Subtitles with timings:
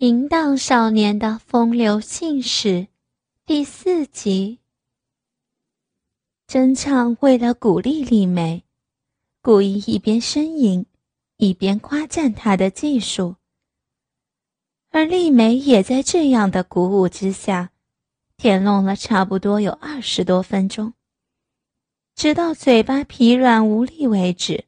[0.00, 2.86] 淫荡少年的风流信使，
[3.44, 4.60] 第四集。
[6.46, 8.62] 真唱为了鼓励丽梅，
[9.42, 10.86] 故意一边呻吟，
[11.36, 13.34] 一边夸赞她的技术。
[14.90, 17.72] 而丽梅也在这样的鼓舞之下，
[18.36, 20.94] 填弄了差不多有二十多分钟，
[22.14, 24.66] 直到嘴巴疲软无力为止。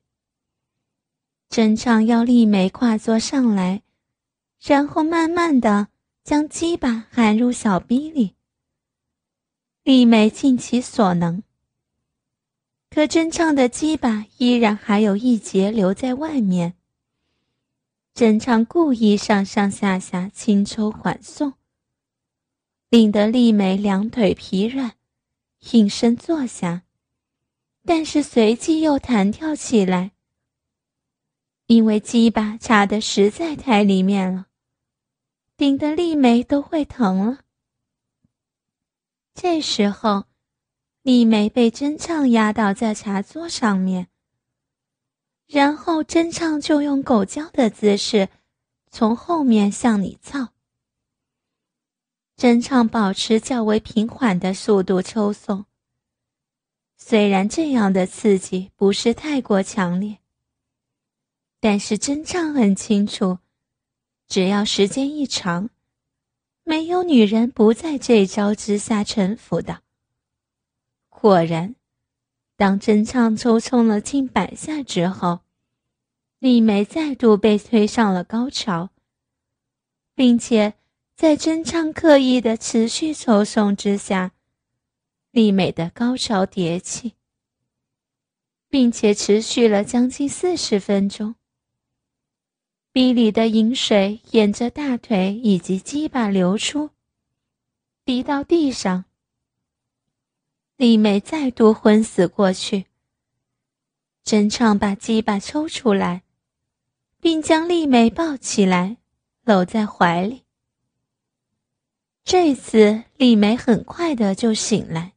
[1.49, 3.83] 真唱要丽梅跨坐上来。
[4.63, 5.89] 然后慢慢的
[6.23, 8.37] 将鸡巴含入小逼里。
[9.83, 11.43] 丽梅尽其所能，
[12.91, 16.75] 可真唱的鸡巴依然还有一节留在外面。
[18.13, 21.55] 真唱故意上上下下轻抽缓送，
[22.91, 24.93] 令得丽梅两腿疲软，
[25.73, 26.83] 应声坐下，
[27.87, 30.11] 但是随即又弹跳起来，
[31.67, 34.49] 因为鸡巴插的实在太里面了。
[35.61, 37.41] 顶得丽梅都会疼了。
[39.35, 40.25] 这时候，
[41.03, 44.09] 丽梅被真唱压倒在茶桌上面，
[45.47, 48.31] 然后真唱就用狗叫的姿势
[48.91, 50.55] 从后面向你造。
[52.37, 55.67] 真唱保持较为平缓的速度抽送，
[56.97, 60.21] 虽然这样的刺激不是太过强烈，
[61.61, 63.41] 但是真唱很清楚。
[64.31, 65.71] 只要时间一长，
[66.63, 69.83] 没有女人不在这招之下臣服的。
[71.09, 71.75] 果然，
[72.55, 75.41] 当真唱抽冲了近百下之后，
[76.39, 78.91] 丽梅再度被推上了高潮，
[80.15, 80.75] 并且
[81.17, 84.31] 在真唱刻意的持续抽送之下，
[85.33, 87.15] 丽梅的高潮迭起，
[88.69, 91.35] 并且持续了将近四十分钟。
[92.93, 96.91] 逼里的饮水沿着大腿以及鸡巴流出，
[98.05, 99.05] 滴到地上。
[100.77, 102.87] 丽美再度昏死过去。
[104.25, 106.23] 真唱把鸡巴抽出来，
[107.21, 108.97] 并将丽美抱起来，
[109.45, 110.43] 搂在怀里。
[112.25, 115.13] 这次丽美很快的就醒来。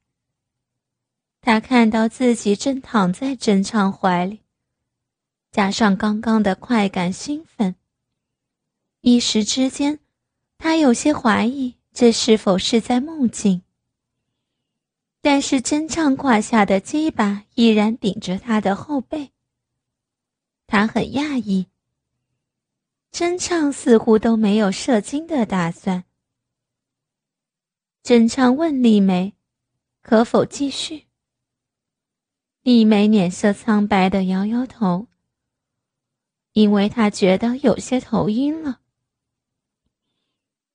[1.41, 4.42] 她看到自己正躺在真唱怀里。
[5.53, 7.75] 加上刚刚的快感兴奋，
[9.01, 9.99] 一时之间，
[10.57, 13.61] 他有些怀疑这是否是在梦境。
[15.21, 19.31] 但是真唱胯下的鸡巴依然顶着他的后背。
[20.65, 21.67] 他很讶异，
[23.11, 26.03] 真唱似乎都没有射精的打算。
[28.01, 29.35] 真唱问丽梅
[30.01, 31.05] ：“可否继续？”
[32.63, 35.09] 丽梅脸色苍白的摇摇头。
[36.53, 38.79] 因为他觉得有些头晕了，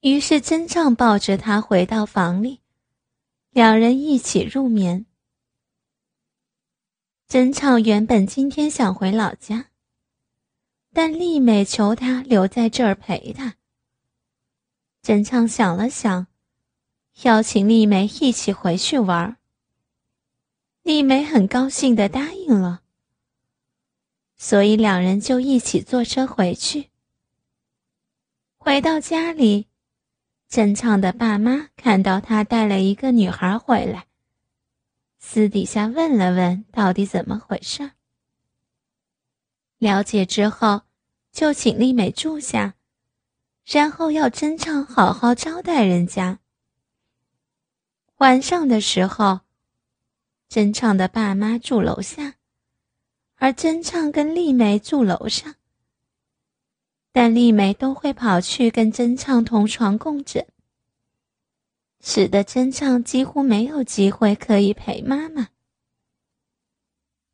[0.01, 2.61] 于是真唱抱着他回到房里，
[3.51, 5.07] 两人一起入眠。
[7.29, 9.67] 真唱原本今天想回老家，
[10.93, 13.55] 但丽美求他留在这儿陪她。
[15.03, 16.27] 真唱想了想，
[17.23, 19.37] 邀请丽美一起回去玩。
[20.83, 22.83] 丽美很高兴的答应了。
[24.39, 26.91] 所以两人就一起坐车回去。
[28.57, 29.67] 回到家里，
[30.49, 34.07] 真唱的爸妈看到他带了一个女孩回来，
[35.19, 37.91] 私底下问了问到底怎么回事。
[39.79, 40.83] 了解之后，
[41.33, 42.75] 就请丽美住下，
[43.65, 46.39] 然后要真唱好好招待人家。
[48.19, 49.41] 晚上的时候，
[50.49, 52.38] 真唱的爸妈住楼下。
[53.41, 55.55] 而真唱跟丽梅住楼上，
[57.13, 60.45] 但丽梅都会跑去跟真唱同床共枕，
[62.01, 65.49] 使得真唱几乎没有机会可以陪妈妈。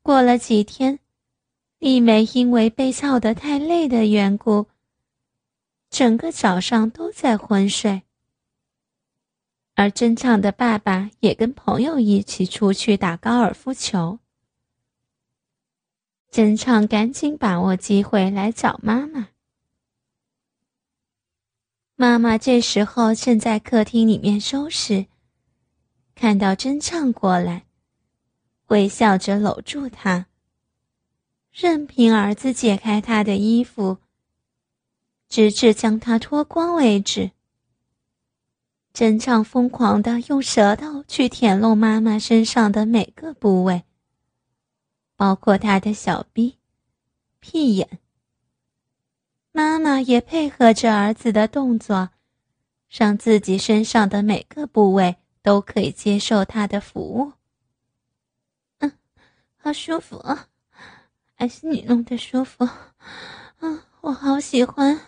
[0.03, 0.99] 过了几天，
[1.79, 4.67] 丽梅因为被操得太累的缘故，
[5.89, 8.03] 整个早上都在昏睡。
[9.73, 14.19] 而真唱的爸爸也跟朋友一起出去打高尔夫球。
[16.35, 19.29] 真唱赶紧把握机会来找妈妈。
[21.95, 25.05] 妈妈这时候正在客厅里面收拾，
[26.13, 27.63] 看到真唱过来，
[28.67, 30.25] 微笑着搂住他，
[31.53, 33.99] 任凭儿子解开他的衣服，
[35.29, 37.31] 直至将他脱光为止。
[38.91, 43.85] 真唱疯狂的用舌头去舔弄妈妈身上的每个部位。
[45.15, 46.57] 包括他的小逼、
[47.39, 47.99] 屁眼。
[49.51, 52.09] 妈妈也配合着儿子的动作，
[52.89, 57.31] 让自己身上的每个部位都可以接受他的服务。
[58.79, 58.91] 嗯，
[59.55, 60.47] 好舒服啊，
[61.35, 62.67] 还是你弄的舒服。
[63.59, 64.99] 嗯，我好喜欢，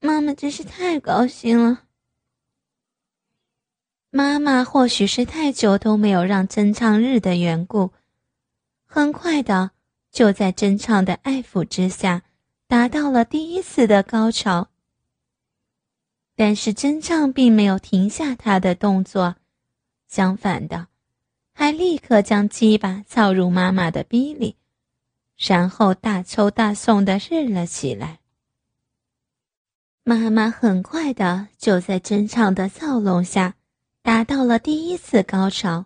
[0.00, 1.82] 妈妈真是太高兴了。
[4.10, 7.92] 妈妈或许是太久都没有让真唱日的缘故，
[8.90, 9.72] 很快的
[10.10, 12.22] 就在真唱的爱抚之下，
[12.66, 14.68] 达到了第一次的高潮。
[16.34, 19.36] 但是真唱并没有停下他的动作，
[20.08, 20.88] 相反的，
[21.52, 24.56] 还立刻将鸡巴操入妈妈的逼里，
[25.36, 28.20] 然后大抽大送的日了起来。
[30.02, 33.54] 妈妈很快的就在真唱的躁动下。
[34.00, 35.84] 达到了第一次高潮。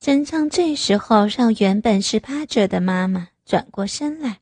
[0.00, 4.40] 真唱这时候让原本是趴着的妈妈转过身来，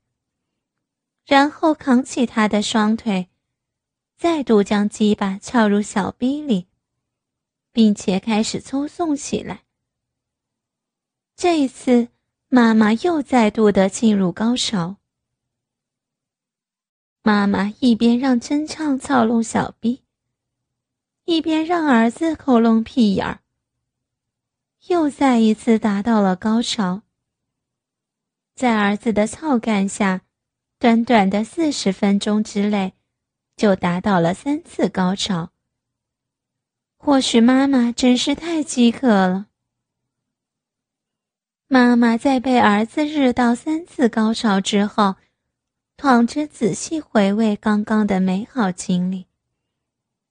[1.25, 3.29] 然后扛起她的双腿，
[4.17, 6.67] 再度将鸡巴翘入小逼里，
[7.73, 9.63] 并且开始抽送起来。
[11.35, 12.09] 这一次，
[12.49, 14.97] 妈妈又再度的进入高潮。
[17.23, 20.03] 妈妈一边让真唱操弄小逼。
[21.25, 23.41] 一边让儿子抠弄屁眼儿，
[24.89, 27.03] 又再一次达到了高潮。
[28.55, 30.23] 在儿子的操干下，
[30.79, 32.95] 短短的四十分钟之内，
[33.57, 35.51] 就达到了三次高潮。
[36.97, 39.47] 或许妈妈真是太饥渴了。
[41.69, 45.17] 妈妈在被儿子日到三次高潮之后，
[45.97, 49.27] 躺着仔细回味刚刚的美好经历。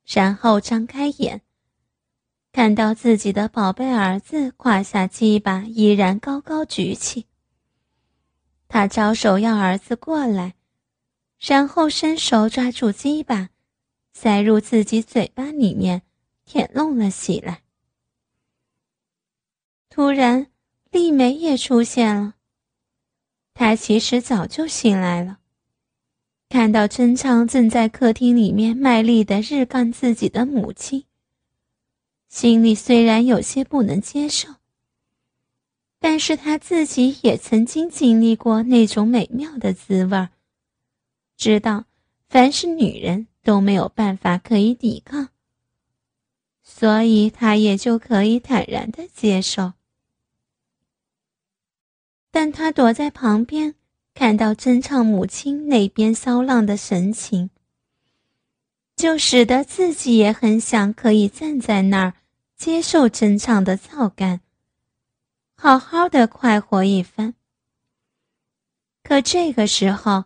[0.06, 1.42] 然后张开眼，
[2.56, 7.26] 看到自己的宝贝儿子胯下鸡巴依然高高举起。
[8.70, 10.56] 他招手要儿子过来，
[11.38, 13.50] 然后伸手抓住鸡巴，
[14.14, 16.04] 塞入自己嘴巴里面，
[16.46, 17.64] 舔弄了起来。
[19.90, 20.48] 突然，
[20.92, 22.36] 丽梅也出现了。
[23.54, 25.40] 她其实早就醒来了。
[26.48, 31.04] 看到真昌正在客厅里面卖力的日干自己的母亲，
[32.36, 34.56] 心里虽然有些不能接受，
[36.02, 40.28] 但是他自己也曾经经历过那种美妙的滋味
[41.38, 41.86] 知道
[42.28, 45.30] 凡是女人都没有办法可以抵抗，
[46.62, 49.72] 所以他也就可以坦然的接受。
[52.32, 53.76] 但他躲在旁边。
[54.14, 57.50] 看到真唱母亲那边骚浪的神情，
[58.96, 62.14] 就使得自己也很想可以站在那儿
[62.66, 64.42] 接受真唱的操干，
[65.56, 67.36] 好好的快活一番。
[69.04, 70.26] 可这个时候，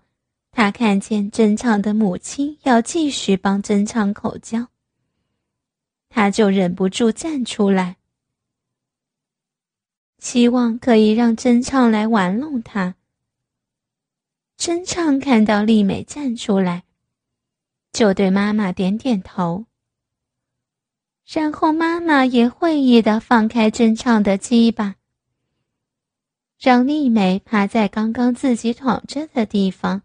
[0.49, 4.69] 他看见真唱的母亲要继续帮真唱口交，
[6.07, 7.97] 他就忍不住站出来，
[10.19, 12.95] 希望可以让真唱来玩弄他。
[14.55, 16.85] 真唱看到丽美站出来，
[17.91, 19.65] 就对妈妈点点头。
[21.31, 24.95] 然后妈妈也会意的放开真唱的鸡巴，
[26.57, 30.01] 让丽美趴在刚刚自己躺着的地方。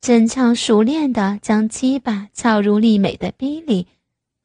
[0.00, 3.88] 真唱熟练的将鸡巴插入丽美的逼里，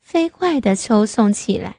[0.01, 1.77] 飞快的抽送起来。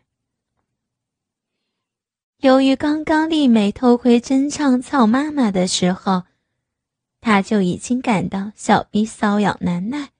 [2.36, 6.22] 由于刚刚丽美偷窥真唱操妈妈的时候。
[7.20, 10.10] 她就已经感到小逼瘙痒难耐。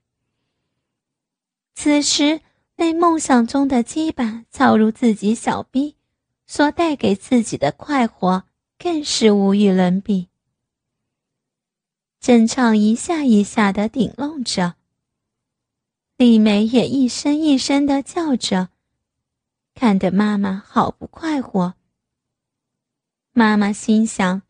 [1.75, 2.41] 此时，
[2.77, 5.97] 那梦想中的鸡巴操入自己小臂，
[6.47, 8.45] 所带给自己的快活
[8.79, 10.29] 更是无与伦比。
[12.21, 14.75] 正唱一下一下的顶弄着，
[16.17, 18.71] 丽梅也一声一声的叫着，
[19.75, 21.75] 看得妈妈好不快活。
[23.33, 24.43] 妈妈心想：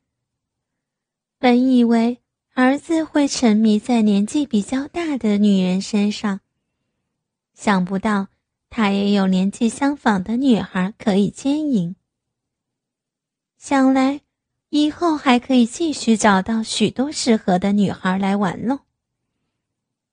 [1.38, 2.21] 本以为。
[2.57, 6.38] 儿子会沉迷在年纪比较大的女人身上，
[7.54, 8.28] 想不到
[8.68, 11.96] 他也有年纪相仿的女孩可以牵引。
[13.56, 14.20] 想来
[14.68, 18.80] 以后还可以继续找到许多适合的女孩来玩弄，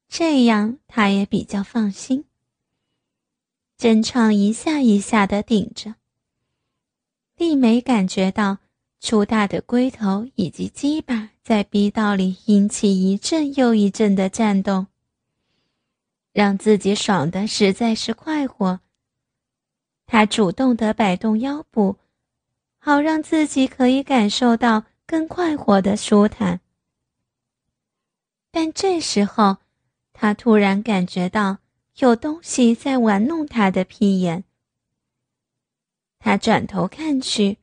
[0.07, 2.25] 这样他也比较放心。
[3.77, 5.95] 真唱一下一下的顶着，
[7.35, 8.59] 丽梅感觉到。
[9.03, 14.85] 粗大的龟头以及鸡巴在逼道里引起一阵又一阵的颤动，
[16.33, 18.79] 让自己爽的实在是快活。
[20.05, 21.97] 他主动的摆动腰部，
[22.77, 26.59] 好让自己可以感受到更快活的舒坦。
[28.51, 29.57] 但这时候，
[30.11, 31.59] 他突然感觉到
[31.97, 34.43] 有东西在玩弄他的屁眼。
[36.19, 37.57] 他转头看去，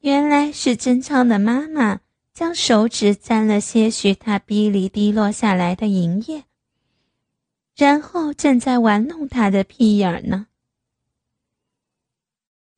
[0.00, 2.00] 原来是真昌的妈妈
[2.34, 6.44] 将手指沾了些许他鼻里滴落下来的银液，
[7.80, 10.48] 然后正在玩弄他的屁眼呢。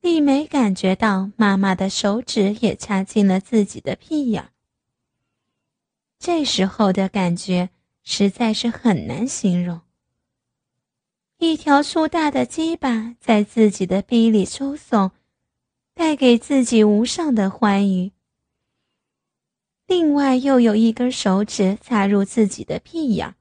[0.00, 4.50] 丽梅感觉到妈妈的手指也插进了自己的屁眼
[6.20, 7.70] 这时候的感觉
[8.04, 9.80] 实在是很难形容。
[11.38, 15.10] 一条粗大的鸡巴在自己的逼里抽送，
[15.94, 18.12] 带给自己无上的欢愉。
[19.88, 23.34] 另外又有一根手指插入自己的屁眼儿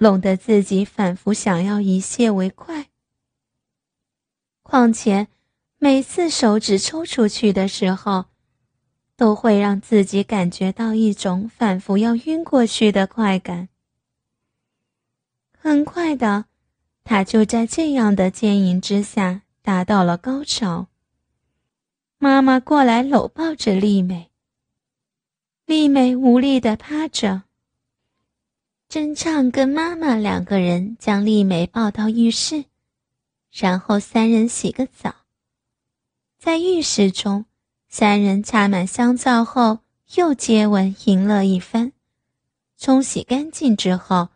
[0.00, 2.88] 弄得自己反复想要一泄为快。
[4.62, 5.28] 况且。
[5.82, 8.26] 每次手指抽出去的时候，
[9.16, 13.70] 都会让自己感觉到一种仿佛要晕过去的快感。
[15.56, 16.44] 很快的，
[17.02, 20.88] 他就在这样的牵引之下达到了高潮。
[22.18, 24.30] 妈妈过来搂抱着丽美，
[25.64, 27.44] 丽美无力的趴着。
[28.90, 32.64] 真唱跟妈妈两个人将丽美抱到浴室，
[33.52, 35.14] 然后三人洗个澡。
[36.40, 37.44] 在浴室中，
[37.88, 39.78] 三人擦满香皂后，
[40.16, 41.92] 又接吻淫乐一番。
[42.76, 44.30] 冲洗干净之后，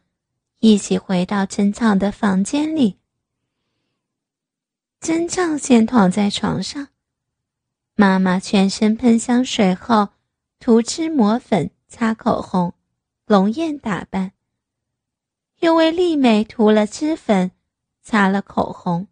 [0.60, 2.98] 一起回到真唱的房间里。
[5.00, 6.90] 真唱先躺在床上，
[7.96, 10.10] 妈妈全身喷香水后，
[10.60, 12.72] 涂脂抹粉、擦口红、
[13.26, 14.30] 浓艳打扮，
[15.64, 17.50] 又为丽美涂了脂粉，
[18.02, 19.08] 擦了口红。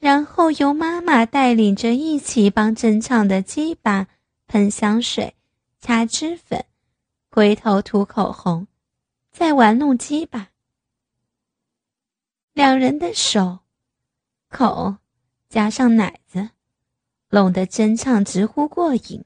[0.00, 4.08] 然后由妈妈带领着一起帮真唱的鸡巴
[4.48, 5.36] 喷香水、
[5.78, 6.64] 擦脂粉、
[7.30, 8.66] 回头涂口红，
[9.30, 10.48] 再玩弄鸡巴。
[12.52, 13.60] 两人的手、
[14.48, 14.96] 口
[15.48, 16.50] 加上奶子，
[17.30, 19.24] 弄得真唱直呼过瘾。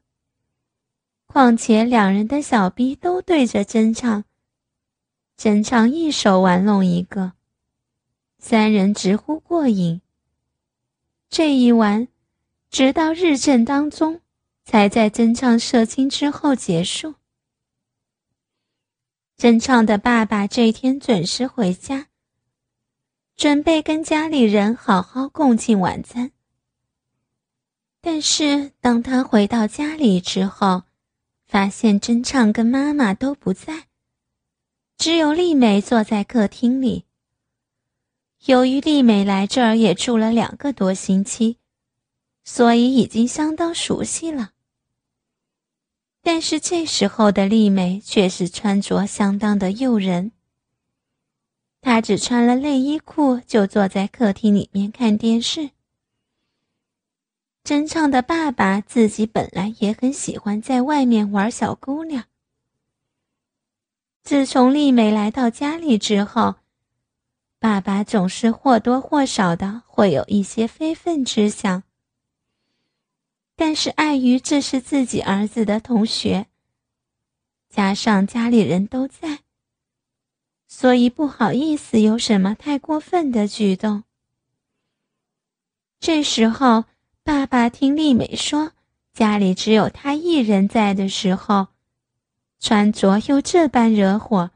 [1.25, 4.25] 况且两人的小逼都对着真唱，
[5.37, 7.33] 真唱一手玩弄一个，
[8.39, 10.01] 三人直呼过瘾。
[11.29, 12.09] 这一晚，
[12.71, 14.23] 直到日正当中，
[14.65, 17.17] 才在真唱射精之后结束。
[19.37, 22.07] 真唱的爸爸这天准时回家，
[23.37, 26.33] 准备跟家里人好好共进晚餐。
[28.01, 30.85] 但是当他回到家里之后，
[31.47, 33.86] 发现真唱跟妈妈都不在，
[34.99, 37.05] 只有丽美坐在客厅里。
[38.47, 41.59] 由于丽美来这儿也住了两个多星期，
[42.45, 44.53] 所以已经相当熟悉了。
[46.23, 50.33] 但是这时候的丽美却是穿着相当的诱人。
[51.81, 55.71] 她只穿了内衣裤，就坐在客厅里面看电视。
[57.63, 62.25] 真唱的爸爸自己本来也很喜欢在外面玩小姑娘。
[64.27, 66.57] 自从丽美来到家里之后，
[67.61, 71.85] 爸爸总是或多或少的会有一些非分之想，
[73.55, 76.47] 但是碍于这是自己儿子的同学，
[77.69, 79.43] 加上家里人都在，
[80.67, 84.03] 所以不好意思有什么太过分的举动。
[86.01, 86.87] 这时候，
[87.23, 88.73] 爸爸听丽美说
[89.13, 91.69] 家里只有他一人在的时候，
[92.59, 94.51] 穿着又这般惹火。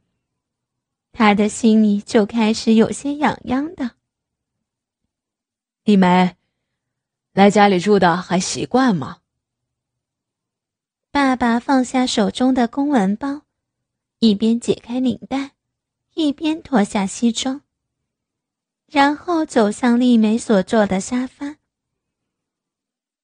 [1.12, 3.92] 他的心里就开始有些痒痒的。
[5.84, 6.36] 丽梅，
[7.32, 9.18] 来家里住的还习惯吗？
[11.10, 13.42] 爸爸放下手中的公文包，
[14.20, 15.52] 一边解开领带，
[16.14, 17.62] 一边脱下西装，
[18.86, 21.56] 然后走向丽梅所坐的沙发。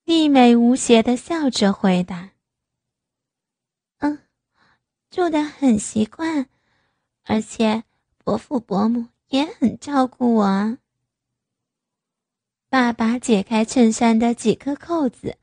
[0.05, 2.31] 丽美无邪的笑着回答：“嗯，
[5.11, 6.47] 住的很习惯。”
[7.29, 7.83] 而且
[8.23, 10.79] 伯父伯母也很照顾我。
[12.69, 15.37] 爸爸解开衬衫的几颗扣子，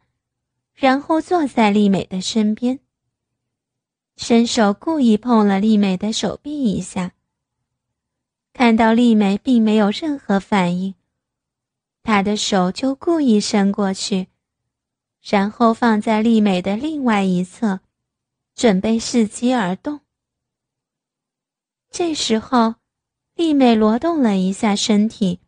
[0.73, 2.79] 然后坐在丽美的身边，
[4.15, 7.11] 伸手故意碰了丽美的手臂一下。
[8.53, 10.95] 看到丽美并没有任何反应，
[12.01, 14.27] 他的手就故意伸过去，
[15.21, 17.81] 然后放在丽美的另外一侧，
[18.55, 20.01] 准备伺机而动。
[21.89, 22.75] 这时候，
[23.35, 25.39] 丽美挪动了一下身体，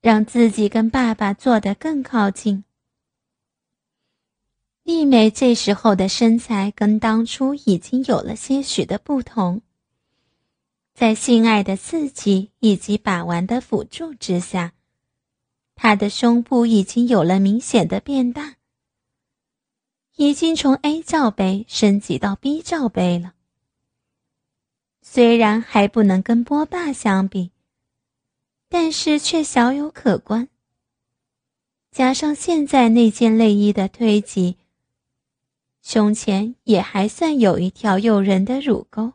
[0.00, 2.64] 让自己跟爸爸坐得更靠近。
[4.82, 9.62] 丽美这时候的身材跟当初已经有了些许的不同，
[10.94, 14.74] 在性爱的刺激以及把玩的辅助之下，
[15.74, 18.55] 她的胸部已经有了明显的变大，
[20.16, 23.34] 已经从 A 罩杯升级到 B 罩杯了。
[25.02, 27.52] 虽然还不能跟波霸相比，
[28.68, 30.48] 但是却小有可观。
[31.90, 34.56] 加上现在那件内衣的推挤，
[35.82, 39.12] 胸前也还算有一条诱人的乳沟。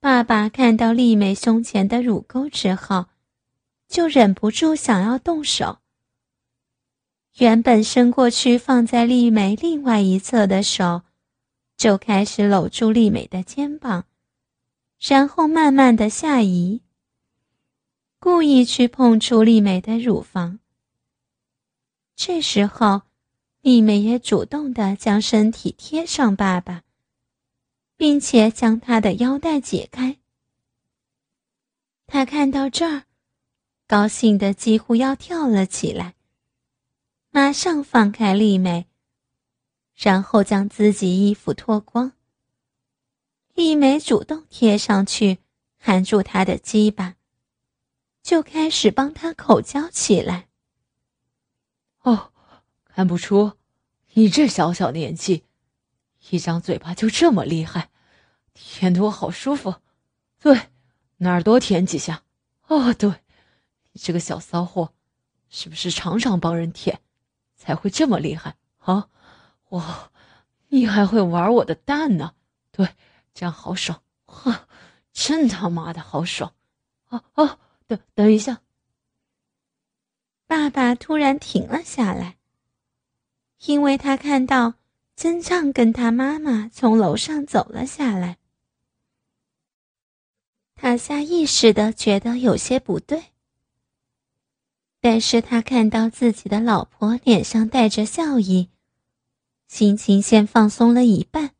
[0.00, 3.06] 爸爸看到丽美胸前的乳沟之后，
[3.86, 5.78] 就忍不住想要动手。
[7.40, 11.02] 原本伸过去放在丽美另外一侧的手。
[11.78, 14.04] 就开始搂住丽美的肩膀，
[14.98, 16.82] 然后慢慢的下移，
[18.18, 20.58] 故意去碰触丽美的乳房。
[22.14, 23.00] 这时候，
[23.62, 26.82] 丽美也主动的将身体贴上爸爸，
[27.96, 30.18] 并且将他的腰带解开。
[32.06, 33.04] 他看到这儿，
[33.86, 36.14] 高兴的几乎要跳了起来，
[37.30, 38.86] 马上放开丽美。
[39.94, 42.12] 然后将自己衣服脱光。
[43.52, 45.40] 丽美主动贴上去，
[45.76, 47.16] 含住他的鸡巴，
[48.22, 50.48] 就开始帮他口交起来。
[52.00, 52.32] 哦，
[52.86, 53.58] 看不出
[54.14, 55.44] 你这小小年纪，
[56.30, 57.90] 一张嘴巴就这么厉害，
[58.54, 59.82] 舔得我好舒服。
[60.38, 60.70] 对，
[61.18, 62.22] 哪儿多舔几下。
[62.68, 63.10] 哦，对，
[63.92, 64.94] 你这个小骚货，
[65.50, 67.02] 是不是常常帮人舔，
[67.60, 69.10] 才会这么厉害啊？
[69.68, 70.10] 哇，
[70.68, 72.34] 你还会玩我的蛋呢？
[72.72, 72.88] 对，
[73.34, 74.66] 这样好爽，哈，
[75.12, 76.54] 真他妈的好爽！
[77.10, 78.62] 哦哦，等等一下，
[80.46, 82.38] 爸爸突然停了下来，
[83.66, 84.74] 因为他看到
[85.14, 88.38] 真唱跟他妈妈从楼上走了下来，
[90.74, 93.29] 他下意识的觉得有些不对，
[95.00, 98.68] 但是他看到自己的老婆脸上带着笑意。
[99.66, 101.50] 心情先放松了一半。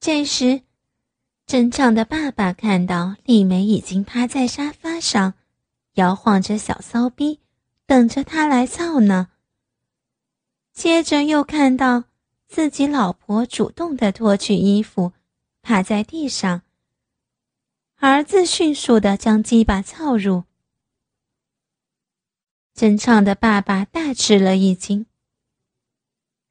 [0.00, 0.62] 这时，
[1.46, 5.34] 真唱的爸爸看到丽梅已经趴在沙发上，
[5.94, 7.38] 摇晃着小骚逼，
[7.86, 9.28] 等着他来操呢。
[10.72, 12.04] 接着又看到
[12.48, 15.12] 自己老婆主动的脱去衣服，
[15.62, 16.62] 趴在地上。
[17.98, 20.44] 儿子迅速的将鸡巴操入。
[22.74, 25.06] 真唱的爸爸大吃了一惊。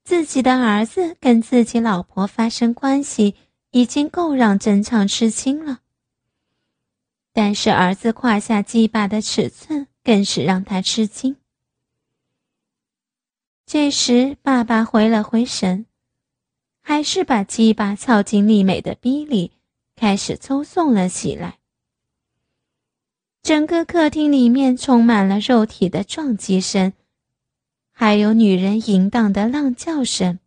[0.03, 3.35] 自己的儿子跟自己老婆发生关系，
[3.69, 5.79] 已经够让真唱吃惊了。
[7.33, 11.37] 但是儿子胯下鸡巴的尺寸更是让他吃惊。
[13.65, 15.85] 这时，爸爸回了回神，
[16.81, 19.53] 还是把鸡巴操进丽美的逼里，
[19.95, 21.60] 开始抽送了起来。
[23.43, 26.93] 整个客厅里面充满了肉体的撞击声。
[27.91, 30.39] 还有女人淫荡的浪叫声。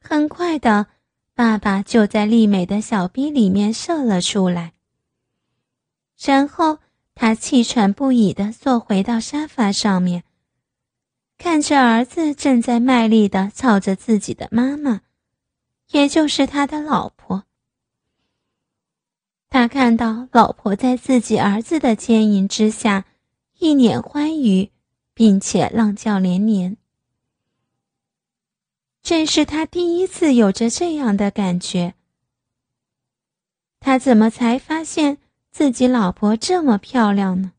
[0.00, 0.86] 很快的，
[1.34, 4.72] 爸爸就在丽美的小逼里面射了出来。
[6.22, 6.78] 然后
[7.14, 10.24] 他气喘不已的坐回到沙发上面，
[11.36, 15.00] 看着儿子正在卖力的操着自己的妈妈，
[15.90, 17.44] 也就是他的老婆。
[19.50, 23.04] 他看到老婆在自己儿子的牵引之下，
[23.58, 24.70] 一脸欢愉。
[25.12, 26.78] 并且浪叫连连，
[29.02, 31.92] 这是他第一次有着这样的感觉。
[33.80, 35.18] 他怎么才发现
[35.50, 37.52] 自己老婆这么漂亮呢？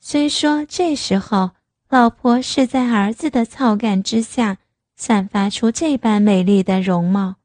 [0.00, 1.52] 虽说这时候
[1.88, 4.58] 老婆是在儿子的操感之下
[4.96, 7.36] 散发出这般美丽的容貌，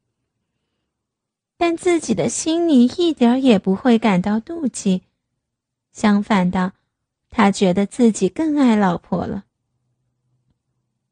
[1.65, 5.03] 但自己的心里一点也不会感到妒忌，
[5.93, 6.73] 相反的。
[7.29, 9.45] 他觉得自己更爱老婆了。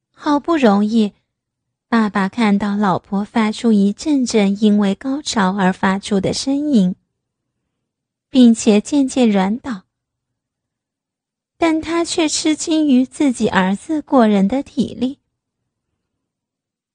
[0.10, 1.14] 好不容易，
[1.88, 6.96] 爸爸看到老婆发出一阵阵因为高潮而发出的呻吟，
[8.30, 9.84] 并且渐渐软倒，
[11.56, 15.20] 但他却吃惊于自己儿子过人的体力，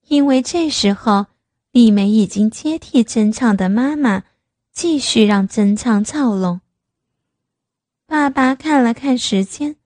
[0.08, 1.28] 因为这时候
[1.76, 4.24] 丽梅已经接替真唱的妈妈，
[4.72, 6.62] 继续让真唱操弄。
[8.06, 9.76] 爸爸看了看时间，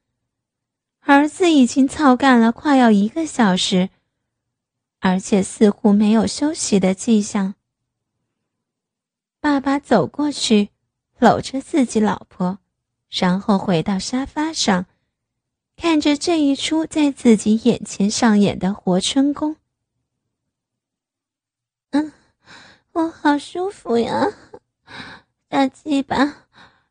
[1.00, 3.90] 儿子已经操干了快要一个小时，
[5.00, 7.56] 而且似乎没有休息的迹象。
[9.40, 10.68] 爸爸走过去，
[11.18, 12.60] 搂着自己老婆，
[13.08, 14.86] 然后回到沙发上，
[15.74, 19.56] 看着这一出在自己眼前上演的活春宫。
[21.92, 22.12] 嗯，
[22.92, 24.26] 我好舒服呀，
[25.48, 26.46] 大鸡巴，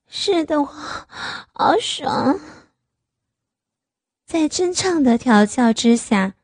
[0.07, 2.39] 是的，我好爽。
[4.25, 6.35] 在真唱的调教之下，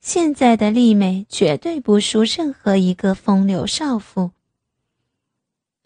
[0.00, 4.30] 现在的丽美绝对不输任何一个风流少妇。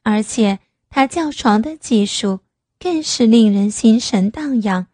[0.02, 2.40] 而且她叫床的技术
[2.78, 4.86] 更是令人心神荡漾。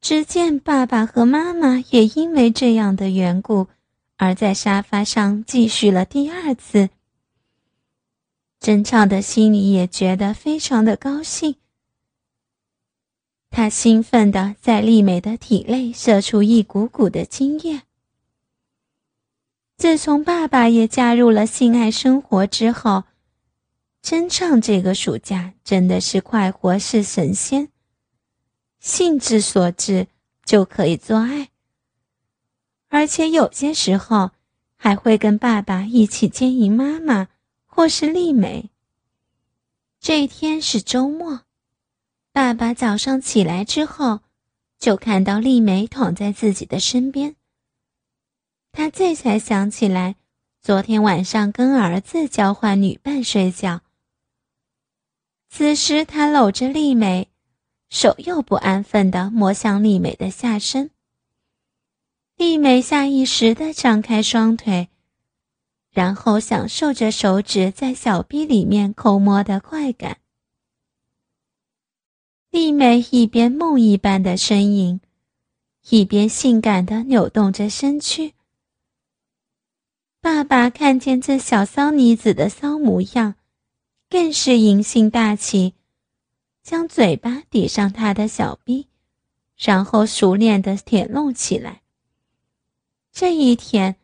[0.00, 3.68] 只见爸爸和妈妈也因为这样的缘故，
[4.20, 6.90] 而在沙发上继续了第二次。
[8.60, 11.56] 真唱的心里也觉得非常的高兴。
[13.48, 17.80] 他兴奋地在丽美的体内射出一股股的精液。
[19.78, 23.04] 自从爸爸也加入了性爱生活之后，
[24.02, 27.70] 真唱这个暑假真的是快活似神仙，
[28.78, 30.08] 兴致所致
[30.44, 31.48] 就可以做爱，
[32.90, 34.32] 而且有些时候
[34.76, 37.28] 还会跟爸爸一起接应妈妈
[37.64, 38.68] 或是丽美。
[40.00, 41.42] 这一天是周末。
[42.32, 44.20] 爸爸早上起来之后，
[44.78, 47.36] 就看到丽美躺在自己的身边。
[48.72, 50.16] 他这才想起来，
[50.60, 53.82] 昨天晚上跟儿子交换女伴睡觉。
[55.48, 57.28] 此时他搂着丽美，
[57.88, 60.90] 手又不安分地摸向丽美的下身。
[62.40, 64.88] 丽美下意识地张开双腿，
[65.90, 70.20] 然后享受着手指在小臂里面抠摸的快感。
[72.48, 75.02] 丽美一边梦一般的呻吟，
[75.90, 78.32] 一边性感的扭动着身躯。
[80.22, 83.34] 爸爸看见这小骚女子的骚模样，
[84.08, 85.74] 更是淫性大起，
[86.62, 88.86] 将嘴巴抵上她的小臂，
[89.58, 91.79] 然后熟练的舔弄起来。
[93.20, 93.96] 这一天，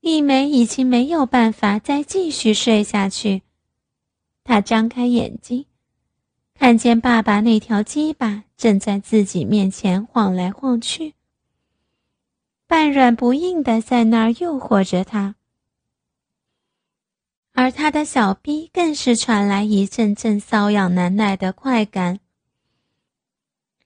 [0.00, 3.42] 丽梅已经没有办法再继续睡下去，
[4.42, 5.66] 她张开眼睛。
[6.54, 11.14] 看见爸爸那条鸡巴正在自己面前晃来晃去，
[12.66, 15.36] 半软不硬的在那儿诱惑着他，
[17.52, 22.18] 而他的小臂更是传来一阵阵瘙痒难耐的快感。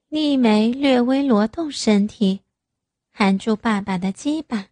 [0.08, 2.40] 丽梅略微挪动身体，
[3.16, 4.66] 含住爸爸的鸡巴，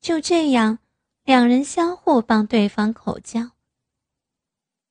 [0.00, 0.78] 就这样，
[1.22, 3.52] 两人相互帮对方口交。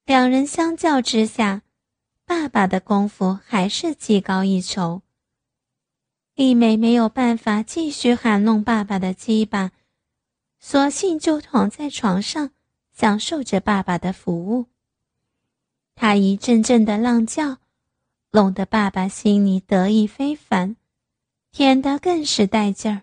[0.05, 1.63] 两人相较之下。
[2.23, 5.01] 爸爸的功夫还是技高一筹。
[6.33, 9.71] 丽美没有办法继续含弄爸爸的鸡巴，
[10.57, 12.51] 索性就躺在床上
[12.93, 14.67] 享受着爸爸的服务。
[15.93, 17.57] 她一阵阵的浪叫，
[18.31, 20.77] 弄得爸爸心里得意非凡，
[21.51, 23.01] 舔得更是带劲儿。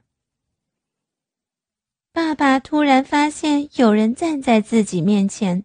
[2.12, 5.64] 爸爸突然发现有人站在自己面前，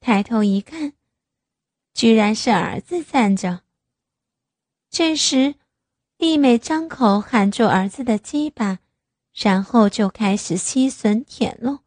[0.00, 0.94] 抬头一看。
[1.94, 3.60] 居然是儿子站着。
[4.88, 5.54] 这时，
[6.16, 8.78] 丽美张口含住儿子的鸡巴，
[9.34, 11.80] 然后就开始吸吮舔弄，